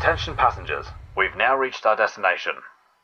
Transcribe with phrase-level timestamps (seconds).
[0.00, 0.86] Attention passengers,
[1.18, 2.54] we've now reached our destination.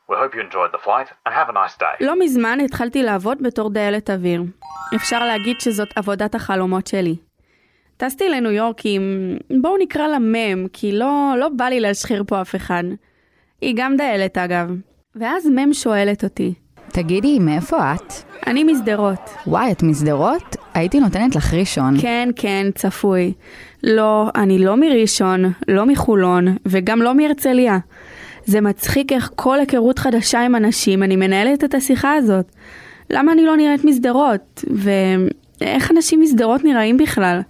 [0.09, 2.05] We hope you enjoyed the flight and have a nice day.
[2.05, 4.43] לא מזמן התחלתי לעבוד בתור דיילת אוויר.
[4.95, 7.15] אפשר להגיד שזאת עבודת החלומות שלי.
[7.97, 9.37] טסתי לניו יורק עם...
[9.61, 12.83] בואו נקרא לה מם, כי לא, לא בא לי להשחיר פה אף אחד.
[13.61, 14.71] היא גם דיילת אגב.
[15.15, 16.53] ואז מם שואלת אותי,
[16.87, 18.13] תגידי, מאיפה את?
[18.47, 19.29] אני משדרות.
[19.47, 20.55] וואי, את משדרות?
[20.75, 22.01] הייתי נותנת לך ראשון.
[22.01, 23.33] כן, כן, צפוי.
[23.83, 27.77] לא, אני לא מראשון, לא מחולון, וגם לא מהרצליה.
[28.45, 32.45] זה מצחיק איך כל היכרות חדשה עם אנשים, אני מנהלת את השיחה הזאת.
[33.09, 34.63] למה אני לא נראית משדרות?
[35.61, 37.41] ואיך אנשים משדרות נראים בכלל?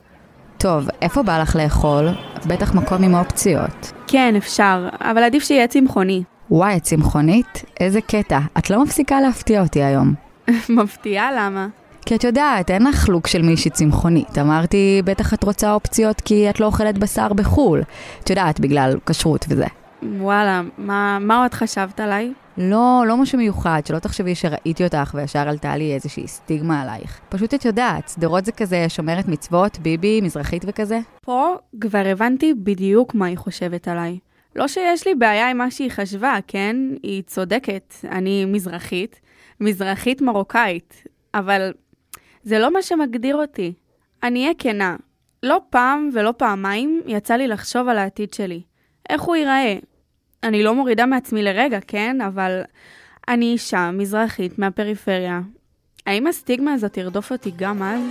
[0.57, 2.07] טוב, איפה בא לך לאכול?
[2.48, 3.91] בטח מקום עם אופציות.
[4.07, 6.23] כן, אפשר, אבל עדיף שיהיה צמחוני.
[6.51, 7.63] וואי, צמחונית?
[7.79, 8.39] איזה קטע.
[8.57, 10.13] את לא מפסיקה להפתיע אותי היום.
[10.70, 11.67] מפתיעה למה?
[12.05, 14.37] כי את יודעת, אין לך לוק של מישהי צמחונית.
[14.37, 17.83] אמרתי, בטח את רוצה אופציות כי את לא אוכלת בשר בחו"ל.
[18.23, 19.65] את יודעת, בגלל כשרות וזה.
[20.03, 22.34] וואלה, מה, מה עוד חשבת עליי?
[22.57, 27.20] לא, לא משהו מיוחד, שלא תחשבי שראיתי אותך וישר עלתה לי איזושהי סטיגמה עלייך.
[27.29, 30.99] פשוט את יודעת, שדרות זה כזה שומרת מצוות, ביבי, מזרחית וכזה.
[31.21, 34.19] פה כבר הבנתי בדיוק מה היא חושבת עליי.
[34.55, 36.75] לא שיש לי בעיה עם מה שהיא חשבה, כן?
[37.03, 39.19] היא צודקת, אני מזרחית,
[39.62, 41.03] מזרחית מרוקאית,
[41.34, 41.71] אבל
[42.46, 43.74] זה לא מה שמגדיר אותי.
[44.24, 44.96] אני אהיה כנה,
[45.43, 48.62] לא פעם ולא פעמיים יצא לי לחשוב על העתיד שלי.
[49.10, 49.76] איך הוא ייראה?
[50.43, 52.21] אני לא מורידה מעצמי לרגע, כן?
[52.21, 52.62] אבל
[53.27, 55.41] אני אישה מזרחית מהפריפריה.
[56.05, 58.02] האם הסטיגמה הזאת תרדוף אותי גם אז?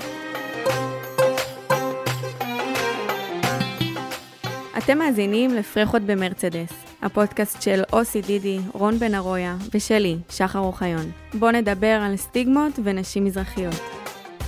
[4.78, 11.10] אתם מאזינים לפרחות במרצדס, הפודקאסט של אוסי דידי, רון בן ארויה ושלי, שחר אוחיון.
[11.34, 13.93] בואו נדבר על סטיגמות ונשים מזרחיות.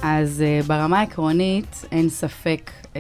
[0.03, 2.97] אז uh, ברמה העקרונית, אין ספק uh,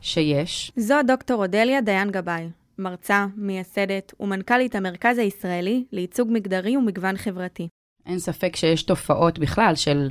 [0.00, 0.72] שיש.
[0.76, 7.68] זו דוקטור אודליה דיין גבאי, מרצה, מייסדת ומנכ"לית המרכז הישראלי לייצוג מגדרי ומגוון חברתי.
[8.06, 10.10] אין ספק שיש תופעות בכלל של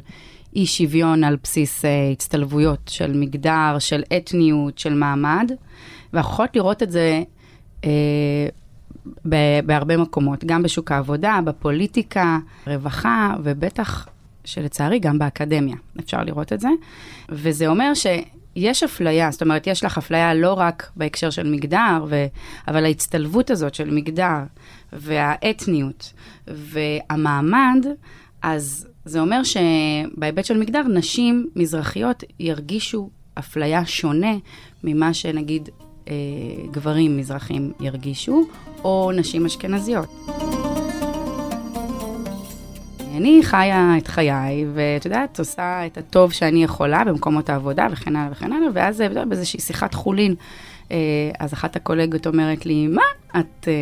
[0.55, 5.51] אי שוויון על בסיס uh, הצטלבויות של מגדר, של אתניות, של מעמד,
[6.13, 7.23] ואנחנו יכולות לראות את זה
[7.81, 7.85] uh,
[9.65, 12.37] בהרבה מקומות, גם בשוק העבודה, בפוליטיקה,
[12.67, 14.07] רווחה, ובטח
[14.45, 16.69] שלצערי גם באקדמיה, אפשר לראות את זה.
[17.29, 18.05] וזה אומר ש...
[18.55, 22.25] יש אפליה, זאת אומרת, יש לך אפליה לא רק בהקשר של מגדר, ו...
[22.67, 24.37] אבל ההצטלבות הזאת של מגדר
[24.93, 26.13] והאתניות
[26.47, 27.85] והמעמד,
[28.41, 34.35] אז זה אומר שבהיבט של מגדר, נשים מזרחיות ירגישו אפליה שונה
[34.83, 35.69] ממה שנגיד
[36.07, 36.13] אה,
[36.71, 38.47] גברים מזרחים ירגישו,
[38.83, 40.09] או נשים אשכנזיות.
[43.13, 48.31] אני חיה את חיי, ואת יודעת, עושה את הטוב שאני יכולה במקומות העבודה וכן הלאה
[48.31, 50.35] וכן הלאה, ואז באיזושהי שיחת חולין,
[50.91, 50.97] אה,
[51.39, 53.01] אז אחת הקולגות אומרת לי, מה,
[53.39, 53.73] את אה,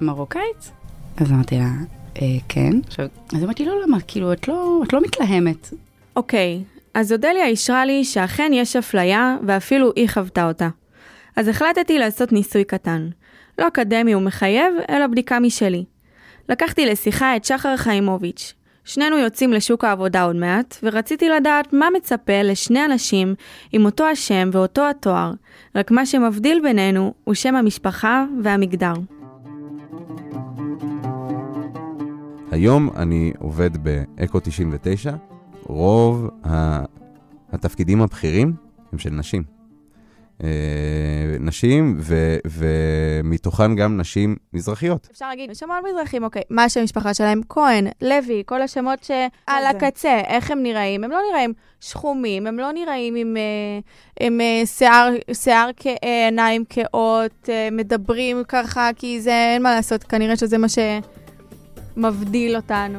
[0.00, 0.70] מרוקאית?
[1.16, 1.70] אז אמרתי לה,
[2.22, 2.70] אה, כן.
[2.86, 3.06] עכשיו,
[3.36, 5.72] אז אמרתי, לא, למה, כאילו, את לא, את לא מתלהמת.
[6.16, 6.62] אוקיי,
[6.94, 10.68] אז אודליה אישרה לי שאכן יש אפליה, ואפילו היא חוותה אותה.
[11.36, 13.08] אז החלטתי לעשות ניסוי קטן.
[13.58, 15.84] לא אקדמי ומחייב, אלא בדיקה משלי.
[16.48, 18.54] לקחתי לשיחה את שחר חיימוביץ',
[18.90, 23.34] שנינו יוצאים לשוק העבודה עוד מעט, ורציתי לדעת מה מצפה לשני אנשים
[23.72, 25.32] עם אותו השם ואותו התואר,
[25.74, 28.92] רק מה שמבדיל בינינו הוא שם המשפחה והמגדר.
[32.50, 35.12] היום אני עובד באקו 99,
[35.62, 36.28] רוב
[37.52, 38.52] התפקידים הבכירים
[38.92, 39.59] הם של נשים.
[40.44, 40.48] אה,
[41.40, 45.08] נשים, ו, ומתוכן גם נשים מזרחיות.
[45.12, 47.40] אפשר להגיד, יש המון מזרחים, אוקיי, מה השם המשפחה שלהם?
[47.48, 51.04] כהן, לוי, כל השמות שעל הקצה, איך הם נראים?
[51.04, 53.80] הם לא נראים שחומים, הם לא נראים עם, אה,
[54.26, 60.58] עם אה, שיער, שיער כעיניים כאות, מדברים ככה, כי זה, אין מה לעשות, כנראה שזה
[60.58, 60.66] מה
[61.96, 62.98] שמבדיל אותנו.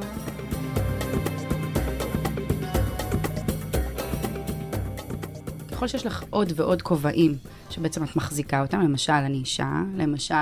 [5.81, 7.36] ככל שיש לך עוד ועוד כובעים
[7.69, 10.35] שבעצם את מחזיקה אותם, למשל, אני אישה, למשל,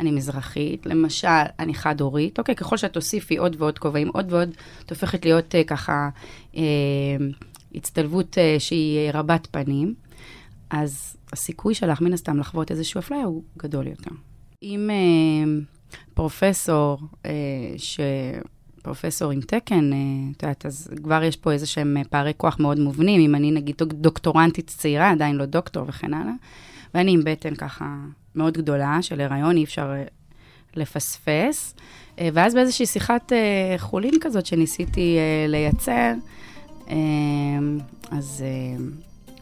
[0.00, 1.28] אני מזרחית, למשל,
[1.58, 4.50] אני חד-הורית, אוקיי, ככל שאת תוסיפי עוד ועוד כובעים, עוד ועוד,
[4.84, 6.08] את הופכת להיות uh, ככה
[6.52, 6.56] uh,
[7.74, 9.94] הצטלבות uh, שהיא רבת פנים,
[10.70, 14.10] אז הסיכוי שלך, מן הסתם, לחוות איזושהי אפליה הוא גדול יותר.
[14.62, 16.98] אם uh, פרופסור
[17.76, 18.00] ש...
[18.82, 19.98] פרופסור עם תקן, אה,
[20.36, 23.20] את יודעת, אז כבר יש פה איזה שהם אה, פערי כוח מאוד מובנים.
[23.20, 26.32] אם אני נגיד דוקטורנטית צעירה, עדיין לא דוקטור וכן הלאה,
[26.94, 27.96] ואני עם בטן ככה
[28.34, 30.04] מאוד גדולה של הריון, אי אפשר אה,
[30.76, 31.74] לפספס.
[32.32, 33.32] ואז באיזושהי שיחת
[33.78, 35.16] חולין כזאת שניסיתי
[35.48, 36.12] לייצר,
[38.10, 38.44] אז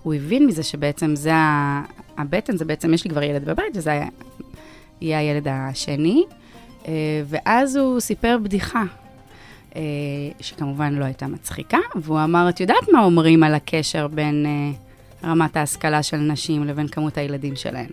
[0.02, 1.32] הוא הבין מזה שבעצם זה,
[2.18, 4.06] הבטן זה בעצם, יש לי כבר ילד בבית, וזה היה
[5.00, 6.24] יהיה הילד השני,
[7.26, 8.84] ואז הוא סיפר בדיחה,
[10.40, 15.56] שכמובן לא הייתה מצחיקה, והוא אמר, את יודעת מה אומרים על הקשר בין אה, רמת
[15.56, 17.90] ההשכלה של נשים לבין כמות הילדים שלהן?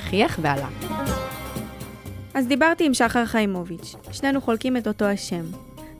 [0.00, 0.68] חייך ועלה.
[2.34, 5.44] אז דיברתי עם שחר חיימוביץ', שנינו חולקים את אותו השם.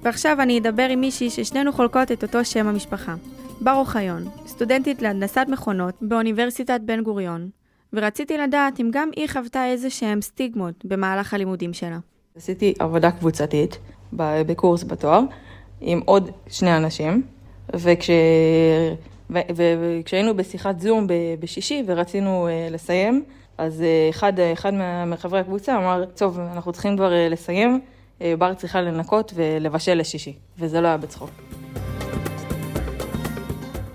[0.02, 3.14] ועכשיו אני אדבר עם מישהי ששנינו חולקות את אותו שם המשפחה.
[3.60, 7.48] בר אוחיון, סטודנטית להנדסת מכונות באוניברסיטת בן גוריון,
[7.92, 11.98] ורציתי לדעת אם גם היא חוותה איזה שהם סטיגמות במהלך הלימודים שלה.
[12.36, 13.78] עשיתי עבודה קבוצתית
[14.12, 15.20] בקורס בתואר
[15.80, 17.22] עם עוד שני אנשים,
[17.74, 18.10] וכש...
[19.30, 19.38] ו...
[19.56, 21.06] וכשהיינו בשיחת זום
[21.40, 23.24] בשישי ורצינו uh, לסיים,
[23.58, 24.72] אז uh, אחד, אחד
[25.06, 27.80] מחברי הקבוצה אמר, טוב, אנחנו צריכים כבר uh, לסיים,
[28.18, 31.30] uh, בר צריכה לנקות ולבשל לשישי, וזה לא היה בצחוק.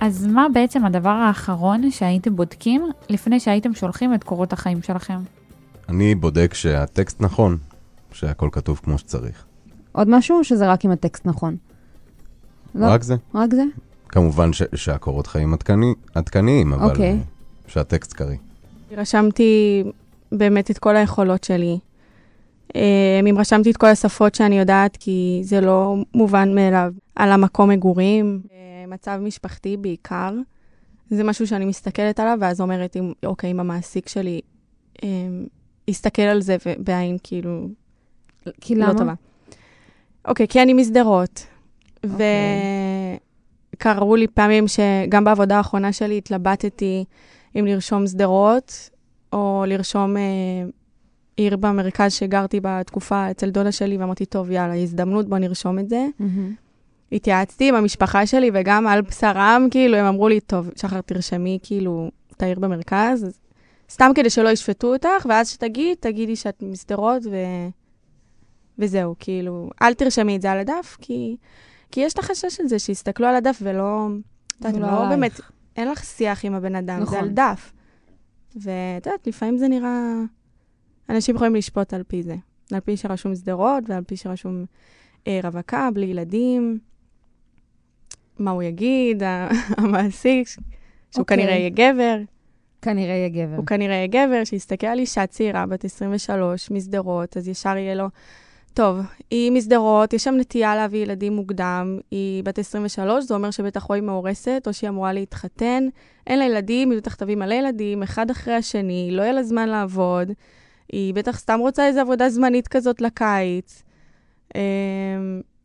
[0.02, 5.18] אז מה בעצם הדבר האחרון שהייתם בודקים לפני שהייתם שולחים את קורות החיים שלכם?
[5.90, 7.58] אני בודק שהטקסט נכון,
[8.12, 9.46] שהכל כתוב כמו שצריך.
[9.94, 11.56] עוד משהו שזה רק אם הטקסט נכון?
[12.76, 13.16] לא, רק זה.
[13.36, 13.64] רק זה?
[14.10, 17.20] כמובן ש- שהקורות חיים עדכני, עדכניים, אבל אוקיי.
[17.20, 17.70] okay.
[17.72, 18.38] שהטקסט קריא.
[18.92, 19.84] רשמתי
[20.32, 21.80] באמת את כל היכולות שלי.
[22.76, 26.94] אה, אם רשמתי את כל השפות שאני יודעת, כי זה לא מובן מאליו.
[27.16, 28.58] על המקום מגורים, אה,
[28.88, 30.34] מצב משפחתי בעיקר.
[31.10, 34.42] זה משהו שאני מסתכלת עליו, ואז אומרת, אם, אוקיי, אם המעסיק שלי
[35.04, 35.10] אה,
[35.88, 37.68] יסתכל על זה בעין כאילו
[38.62, 38.98] כי לא למה?
[39.00, 39.14] טובה.
[40.28, 41.46] אוקיי, כי אני משדרות.
[42.04, 43.20] אוקיי.
[43.76, 47.06] וקראו לי פעמים שגם בעבודה האחרונה שלי התלבטתי
[47.60, 48.90] אם לרשום שדרות,
[49.34, 50.22] או לרשום אה,
[51.38, 56.06] עיר במרכז שגרתי בתקופה אצל דודה שלי, ואמרתי, טוב, יאללה, הזדמנות, בוא נרשום את זה.
[56.20, 56.54] מהמם.
[57.12, 62.12] התייעצתי עם המשפחה שלי, וגם על בשרם, כאילו, הם אמרו לי, טוב, שחר, תרשמי, כאילו,
[62.38, 63.40] את העיר במרכז,
[63.90, 67.36] סתם כדי שלא ישפטו אותך, ואז שתגיד, תגידי שאת משדרות, ו...
[68.80, 71.38] וזהו, כאילו, אל תרשמי את זה על הדף, כי,
[71.92, 74.08] כי יש את החשש של זה, שיסתכלו על הדף ולא...
[74.60, 75.10] את יודעת, לא עלייך.
[75.10, 75.40] באמת,
[75.76, 77.14] אין לך שיח עם הבן אדם, נכון.
[77.14, 77.74] זה על דף.
[78.56, 80.14] ואת יודעת, לפעמים זה נראה...
[81.10, 82.36] אנשים יכולים לשפוט על פי זה.
[82.72, 84.66] על פי שרשום שדרות, ועל פי שרשום
[85.28, 86.80] אה, רווקה, בלי ילדים.
[88.40, 89.24] מה הוא יגיד,
[89.78, 90.62] המעסיק, שהוא
[91.18, 91.38] אוקיי.
[91.38, 92.18] כנראה יהיה גבר.
[92.82, 93.56] כנראה יהיה גבר.
[93.56, 98.08] הוא כנראה יהיה גבר, שיסתכל על אישה צעירה, בת 23, משדרות, אז ישר יהיה לו,
[98.74, 99.00] טוב,
[99.32, 103.94] היא משדרות, יש שם נטייה להביא ילדים מוקדם, היא בת 23, זה אומר שבטח או
[103.94, 105.84] היא מאורסת, או שהיא אמורה להתחתן,
[106.28, 109.70] אין לה ילדים, היא בטח תביא מלא ילדים, אחד אחרי השני, לא יהיה לה זמן
[109.70, 110.32] לעבוד,
[110.92, 113.84] היא בטח סתם רוצה איזו עבודה זמנית כזאת לקיץ.
[114.56, 114.62] אמ,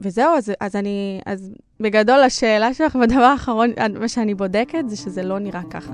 [0.00, 3.70] וזהו, אז, אז אני, אז בגדול, השאלה שלך, והדבר האחרון,
[4.00, 5.93] מה שאני בודקת, זה שזה לא נראה ככה.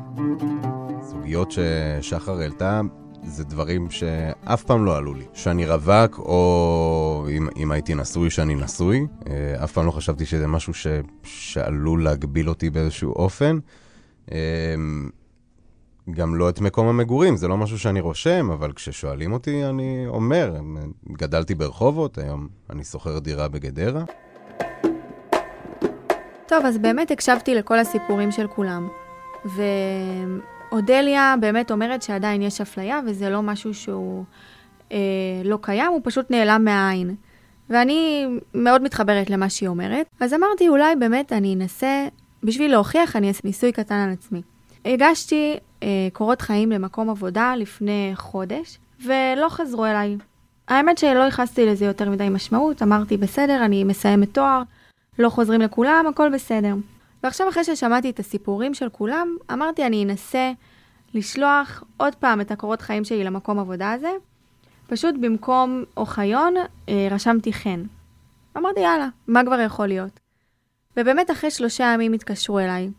[1.03, 2.81] סוגיות ששחר העלתה,
[3.25, 5.25] זה דברים שאף פעם לא עלו לי.
[5.33, 9.07] שאני רווק, או אם, אם הייתי נשוי, שאני נשוי.
[9.31, 10.87] אה, אף פעם לא חשבתי שזה משהו ש,
[11.23, 13.59] שעלול להגביל אותי באיזשהו אופן.
[14.33, 14.75] אה,
[16.11, 20.57] גם לא את מקום המגורים, זה לא משהו שאני רושם, אבל כששואלים אותי, אני אומר,
[21.13, 24.05] גדלתי ברחובות, היום אני שוכר דירה בגדרה.
[26.47, 28.89] טוב, אז באמת הקשבתי לכל הסיפורים של כולם.
[30.75, 34.25] ואודליה באמת אומרת שעדיין יש אפליה, וזה לא משהו שהוא
[34.93, 34.99] אה,
[35.45, 37.15] לא קיים, הוא פשוט נעלם מהעין.
[37.71, 40.07] ואני מאוד מתחברת למה שהיא אומרת.
[40.21, 42.07] אז אמרתי, אולי באמת אני אנסה,
[42.43, 44.43] בשביל להוכיח, אני אעשה ניסוי קטן על עצמי.
[44.85, 50.17] הגשתי אה, קורות חיים למקום עבודה לפני חודש, ולא חזרו אליי.
[50.69, 54.63] האמת שלא ייחסתי לזה יותר מדי משמעות, אמרתי, בסדר, אני מסיימת תואר,
[55.19, 56.75] לא חוזרים לכולם, הכל בסדר.
[57.25, 60.53] ועכשיו אחרי ששמעתי את הסיפורים של כולם, אמרתי אני אנסה
[61.15, 64.11] לשלוח עוד פעם את הקורות חיים שלי למקום עבודה הזה.
[64.87, 66.55] פשוט במקום אוחיון,
[66.89, 67.83] אה, רשמתי חן.
[68.57, 70.21] אמרתי יאללה, מה כבר יכול להיות?
[70.97, 72.91] ובאמת אחרי שלושה ימים התקשרו אליי,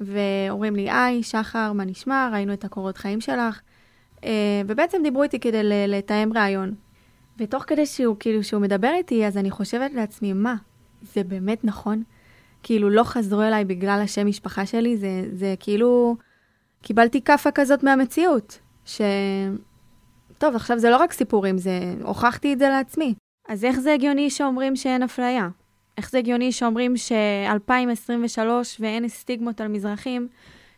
[0.00, 2.28] ואומרים לי, היי, שחר, מה נשמע?
[2.32, 3.60] ראינו את הקורות חיים שלך.
[4.24, 6.74] אה, ובעצם דיברו איתי כדי לתאם ראיון.
[7.38, 10.54] ותוך כדי שהוא, כאילו, שהוא מדבר איתי, אז אני חושבת לעצמי, מה,
[11.02, 12.02] זה באמת נכון?
[12.64, 16.16] כאילו, לא חזרו אליי בגלל השם משפחה שלי, זה, זה כאילו,
[16.82, 19.00] קיבלתי כאפה כזאת מהמציאות, ש...
[20.38, 21.94] טוב, עכשיו זה לא רק סיפורים, זה...
[22.02, 23.14] הוכחתי את זה לעצמי.
[23.48, 25.48] אז איך זה הגיוני שאומרים שאין אפליה?
[25.98, 28.40] איך זה הגיוני שאומרים ש-2023
[28.80, 30.28] ואין סטיגמות על מזרחים,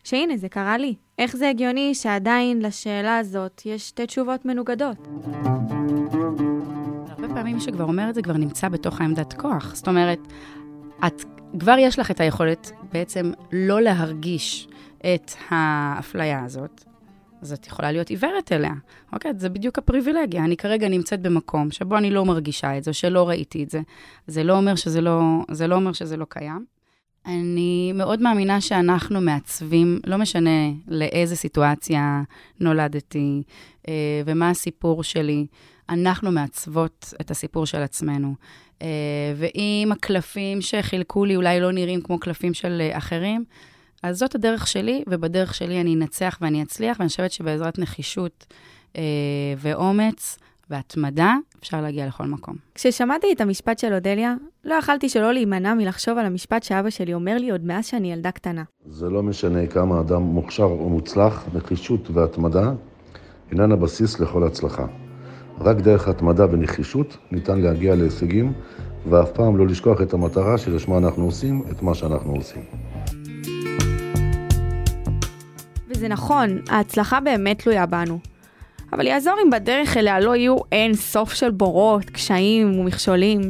[0.03, 0.95] שהנה, זה קרה לי?
[1.19, 4.97] איך זה הגיוני שעדיין לשאלה הזאת יש שתי תשובות מנוגדות?
[7.09, 9.75] הרבה פעמים מי שכבר אומר את זה כבר נמצא בתוך העמדת כוח.
[9.75, 10.19] זאת אומרת,
[11.07, 14.67] את כבר יש לך את היכולת בעצם לא להרגיש
[14.99, 16.83] את האפליה הזאת,
[17.41, 18.73] אז את יכולה להיות עיוורת אליה.
[19.13, 19.31] אוקיי?
[19.37, 20.43] זה בדיוק הפריבילגיה.
[20.43, 23.81] אני כרגע נמצאת במקום שבו אני לא מרגישה את זה, שלא ראיתי את זה.
[24.27, 26.65] זה לא אומר שזה לא, זה לא, אומר שזה לא קיים.
[27.25, 32.21] אני מאוד מאמינה שאנחנו מעצבים, לא משנה לאיזה סיטואציה
[32.59, 33.43] נולדתי
[33.87, 33.93] אה,
[34.25, 35.47] ומה הסיפור שלי,
[35.89, 38.35] אנחנו מעצבות את הסיפור של עצמנו.
[38.81, 38.87] אה,
[39.35, 43.43] ואם הקלפים שחילקו לי אולי לא נראים כמו קלפים של אה, אחרים,
[44.03, 48.45] אז זאת הדרך שלי, ובדרך שלי אני אנצח ואני אצליח, ואני חושבת שבעזרת נחישות
[48.97, 49.01] אה,
[49.57, 50.37] ואומץ
[50.69, 52.55] והתמדה, אפשר להגיע לכל מקום.
[52.75, 57.37] כששמעתי את המשפט של אודליה, לא יכלתי שלא להימנע מלחשוב על המשפט שאבא שלי אומר
[57.37, 58.63] לי עוד מאז שאני ילדה קטנה.
[58.85, 62.71] זה לא משנה כמה אדם מוכשר או מוצלח, נחישות והתמדה
[63.51, 64.85] אינן הבסיס לכל הצלחה.
[65.61, 68.53] רק דרך התמדה ונחישות ניתן להגיע להישגים,
[69.09, 72.61] ואף פעם לא לשכוח את המטרה שלשמה אנחנו עושים את מה שאנחנו עושים.
[75.89, 78.19] וזה נכון, ההצלחה באמת תלויה בנו.
[78.93, 83.41] אבל יעזור אם בדרך אליה לא יהיו אין סוף של בורות, קשיים ומכשולים.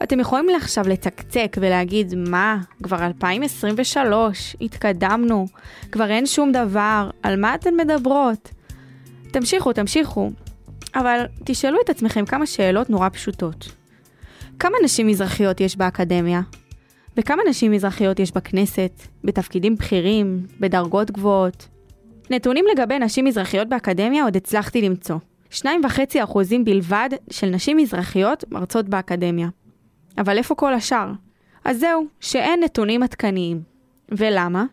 [0.00, 5.46] ואתם יכולים עכשיו לצקצק ולהגיד, מה, כבר 2023, התקדמנו,
[5.92, 8.50] כבר אין שום דבר, על מה אתן מדברות?
[9.30, 10.30] תמשיכו, תמשיכו.
[10.98, 13.72] אבל תשאלו את עצמכם כמה שאלות נורא פשוטות.
[14.58, 16.40] כמה נשים מזרחיות יש באקדמיה?
[17.16, 18.92] וכמה נשים מזרחיות יש בכנסת,
[19.24, 21.68] בתפקידים בכירים, בדרגות גבוהות?
[22.30, 25.16] נתונים לגבי נשים מזרחיות באקדמיה עוד הצלחתי למצוא.
[25.52, 25.64] 2.5%
[26.64, 29.48] בלבד של נשים מזרחיות מרצות באקדמיה.
[30.18, 31.10] אבל איפה כל השאר?
[31.64, 33.62] אז זהו, שאין נתונים עדכניים.
[34.08, 34.64] ולמה?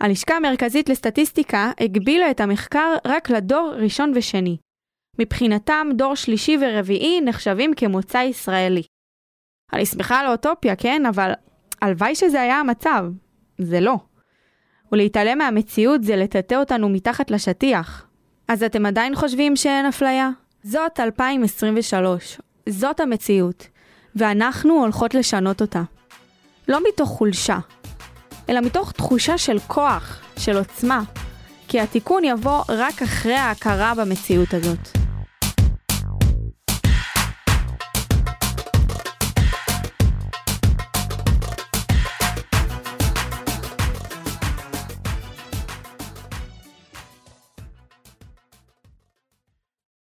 [0.00, 4.56] הלשכה המרכזית לסטטיסטיקה הגבילה את המחקר רק לדור ראשון ושני.
[5.18, 8.82] מבחינתם, דור שלישי ורביעי נחשבים כמוצא ישראלי.
[9.72, 11.06] אני שמחה על האוטופיה, כן?
[11.06, 11.32] אבל
[11.82, 13.04] הלוואי שזה היה המצב.
[13.58, 13.96] זה לא.
[14.92, 18.06] ולהתעלם מהמציאות זה לטאטא אותנו מתחת לשטיח.
[18.48, 20.30] אז אתם עדיין חושבים שאין אפליה?
[20.62, 22.40] זאת 2023.
[22.68, 23.68] זאת המציאות.
[24.16, 25.82] ואנחנו הולכות לשנות אותה.
[26.68, 27.58] לא מתוך חולשה,
[28.48, 31.02] אלא מתוך תחושה של כוח, של עוצמה.
[31.68, 34.97] כי התיקון יבוא רק אחרי ההכרה במציאות הזאת.